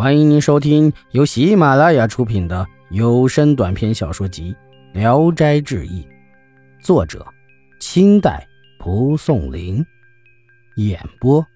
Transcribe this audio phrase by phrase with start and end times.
[0.00, 4.56] 欢迎您收听由喜马拉雅出品的有声短篇小说集
[4.98, 6.02] 《聊斋志异》，
[6.82, 7.22] 作者：
[7.80, 8.48] 清代
[8.78, 9.84] 蒲松龄，
[10.76, 11.46] 演播：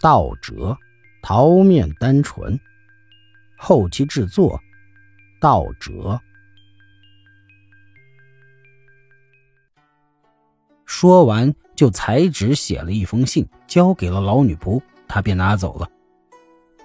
[0.00, 0.76] 道哲、
[1.22, 2.58] 桃面单纯，
[3.56, 4.60] 后期制作：
[5.40, 6.20] 道哲。
[10.84, 15.88] 说完，就裁纸写了一封信，交给了老女仆，她便拿走了。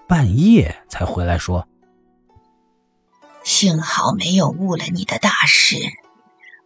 [0.07, 1.67] 半夜才回来，说
[3.43, 5.75] ：“幸好没有误了你的大事。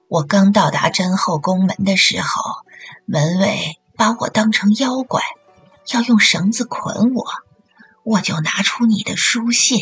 [0.07, 2.43] 我刚到达真后宫门的时候，
[3.05, 5.23] 门卫把我当成妖怪，
[5.91, 7.25] 要用绳子捆我，
[8.03, 9.79] 我就拿出你的书信。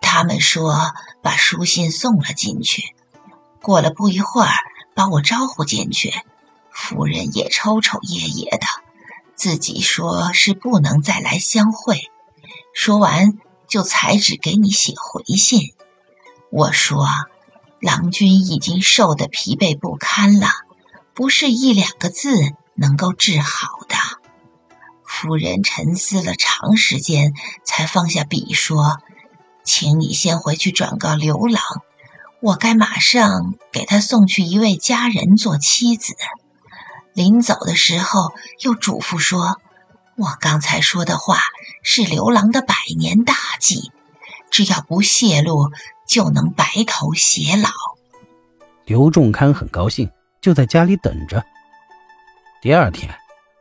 [0.00, 2.94] 他们说把书信送了进去。
[3.60, 4.54] 过了不一会儿，
[4.94, 6.14] 把我招呼进去，
[6.70, 8.66] 夫人也抽抽噎噎的，
[9.34, 12.10] 自己说是不能再来相会。”
[12.74, 13.38] 说完，
[13.68, 15.74] 就裁纸给你写回信。
[16.50, 17.06] 我说，
[17.80, 20.48] 郎君已经瘦得疲惫不堪了，
[21.14, 22.34] 不是一两个字
[22.74, 23.96] 能够治好的。
[25.06, 27.32] 夫人沉思了长时间，
[27.64, 28.98] 才放下笔说
[29.64, 31.62] ：“请你先回去转告刘郎，
[32.42, 36.14] 我该马上给他送去一位佳人做妻子。”
[37.14, 39.60] 临走的时候，又嘱咐说。
[40.16, 41.38] 我刚才说的话
[41.82, 43.90] 是刘郎的百年大计，
[44.48, 45.72] 只要不泄露，
[46.06, 47.68] 就能白头偕老。
[48.84, 50.08] 刘仲堪很高兴，
[50.40, 51.44] 就在家里等着。
[52.62, 53.12] 第二天，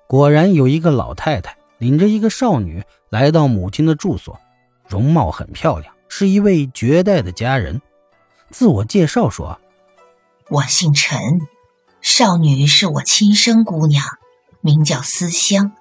[0.08, 4.40] 果然有一个老太太领着一个少女来到母亲的住所，
[4.88, 7.82] 容貌很漂亮，是一位绝代的佳人。
[8.52, 9.60] 自我介绍说
[10.50, 11.42] ：“我姓陈，
[12.00, 14.06] 少女是我亲生姑娘，
[14.62, 15.72] 名叫思香。”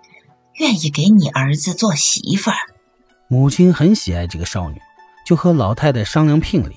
[0.56, 2.56] 愿意给你儿子做媳妇儿，
[3.28, 4.78] 母亲很喜爱这个少女，
[5.24, 6.76] 就和老太太商量聘礼。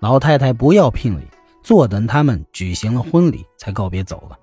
[0.00, 1.24] 老太太不要聘礼，
[1.62, 4.38] 坐等他们举行了婚礼才告别走了。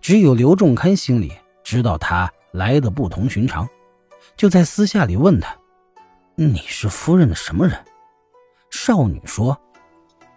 [0.00, 1.32] 只有刘仲堪心里
[1.62, 3.68] 知道他来的不同寻常，
[4.36, 5.56] 就在私下里问他
[6.34, 7.78] ：“你是夫人的什么人？”
[8.70, 9.58] 少女说：“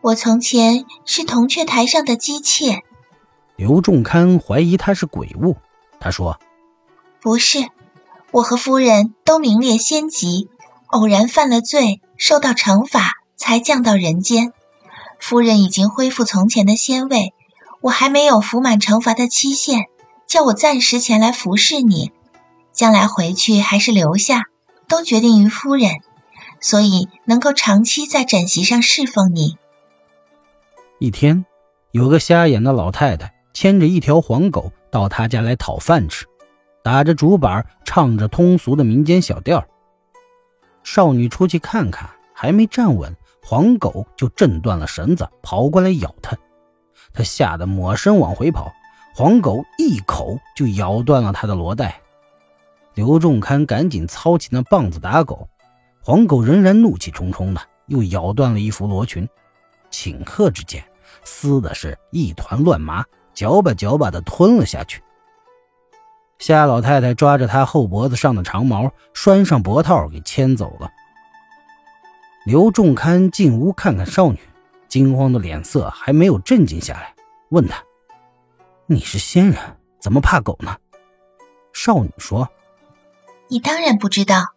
[0.01, 2.83] 我从前是铜雀台上的姬妾。”
[3.57, 5.57] 刘仲堪怀疑她是鬼物，
[5.99, 6.39] 他说。
[7.21, 7.67] 不是，
[8.31, 10.47] 我和夫人都名列仙籍，
[10.87, 14.53] 偶然犯了罪，受到惩罚，才降到人间。
[15.19, 17.33] 夫人已经恢复从前的仙位，
[17.81, 19.85] 我还没有服满惩罚的期限，
[20.27, 22.11] 叫我暂时前来服侍你。
[22.71, 24.43] 将来回去还是留下，
[24.87, 25.95] 都决定于夫人，
[26.61, 29.57] 所以能够长期在枕席上侍奉你。
[30.99, 31.45] 一天，
[31.91, 36.27] 有个瞎眼的老太太牵着一条黄狗到他家来讨饭吃。
[36.87, 39.61] 打着竹板，唱着通俗的民间小调。
[40.83, 46.37] 少女出去看看，还没站稳，黄狗就挣断了绳子，跑过来咬她。
[47.11, 48.71] 她吓得抹身往回跑，
[49.13, 51.99] 黄狗一口就咬断了她的罗带。
[52.93, 55.49] 刘仲堪赶紧操起那棒子打狗，
[56.01, 59.27] 黄狗仍然怒气冲冲的，又咬断了一幅罗裙。
[59.91, 60.81] 顷刻之间，
[61.25, 65.03] 撕的是一团乱麻，嚼吧嚼吧的吞了下去。
[66.39, 70.91] 夏老太太抓着他后脖子上的长毛，拴上脖套，给牵走了。
[72.45, 74.39] 刘仲堪进屋看看少女，
[74.87, 77.15] 惊慌的脸色还没有镇静下来，
[77.49, 77.83] 问他
[78.87, 79.57] ：“你是仙人，
[79.99, 80.77] 怎么怕狗呢？”
[81.73, 82.47] 少女说
[83.49, 84.53] ：“你当然不知道，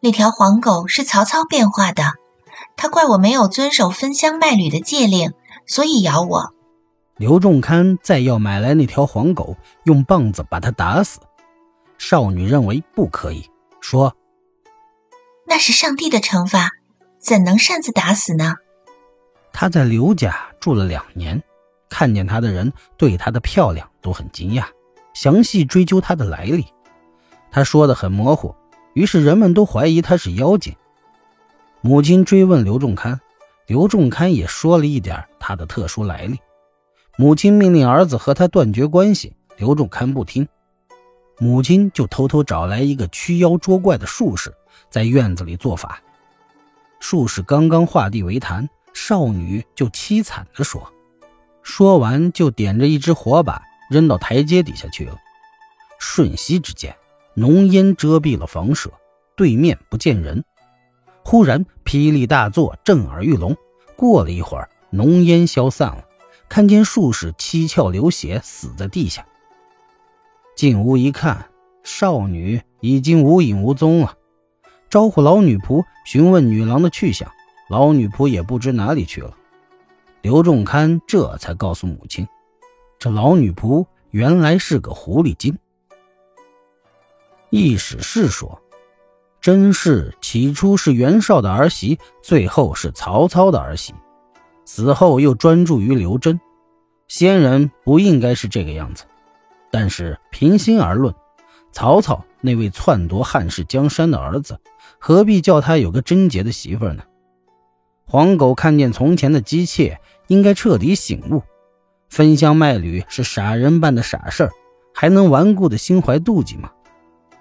[0.00, 2.04] 那条黄狗是曹操变化的，
[2.76, 5.32] 他怪我没有遵守分香卖履的戒令，
[5.66, 6.53] 所以咬我。”
[7.16, 11.20] 刘仲堪再要买来那条黄狗，用棒子把它打死。
[11.96, 13.48] 少女认为不可以，
[13.80, 14.16] 说
[15.46, 16.70] ：“那是上帝的惩罚，
[17.20, 18.56] 怎能擅自打死呢？”
[19.52, 21.40] 他在刘家住了两年，
[21.88, 24.64] 看见他的人对她的漂亮都很惊讶，
[25.14, 26.66] 详细追究她的来历。
[27.52, 28.52] 他说的很模糊，
[28.94, 30.74] 于是人们都怀疑他是妖精。
[31.80, 33.20] 母亲追问刘仲堪，
[33.68, 36.36] 刘仲堪也说了一点他的特殊来历。
[37.16, 40.48] 母亲命令儿子和他断绝关系，刘仲堪不听，
[41.38, 44.52] 母亲就偷偷找来一个驱妖捉怪的术士，
[44.90, 46.02] 在院子里做法。
[46.98, 50.92] 术士刚刚画地为坛，少女就凄惨地说，
[51.62, 55.16] 说完就点着一只火把扔到台阶底下去了。
[56.00, 56.96] 瞬息之间，
[57.34, 58.90] 浓烟遮蔽了房舍，
[59.36, 60.44] 对面不见人。
[61.22, 63.56] 忽然霹雳大作，震耳欲聋。
[63.94, 66.04] 过了一会儿，浓烟消散了。
[66.48, 69.26] 看见术士七窍流血，死在地下。
[70.54, 71.50] 进屋一看，
[71.82, 74.16] 少女已经无影无踪了。
[74.88, 77.28] 招呼老女仆询问女郎的去向，
[77.68, 79.36] 老女仆也不知哪里去了。
[80.22, 82.26] 刘仲堪这才告诉母亲，
[82.98, 85.58] 这老女仆原来是个狐狸精。
[87.50, 88.62] 易史是说，
[89.40, 93.92] 甄氏起初是袁绍的儿媳，最后是曹操的儿媳，
[94.64, 96.40] 死后又专注于刘真。
[97.08, 99.04] 先人不应该是这个样子。
[99.70, 101.12] 但是平心而论，
[101.72, 104.58] 曹操那位篡夺汉室江山的儿子，
[104.98, 107.02] 何必叫他有个贞洁的媳妇呢？
[108.06, 111.42] 黄狗看见从前的姬妾，应该彻底醒悟：
[112.08, 114.50] 分香卖履是傻人办的傻事儿，
[114.94, 116.70] 还能顽固的心怀妒忌吗？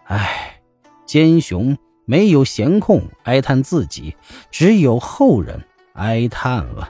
[0.05, 0.59] 唉，
[1.05, 4.15] 奸雄没有闲空哀叹自己，
[4.49, 6.89] 只有后人哀叹了。